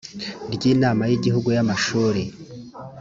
ry 0.55 0.63
inama 0.73 1.03
y 1.09 1.13
igihugu 1.17 1.47
y 1.55 1.59
amashuri 1.63 2.23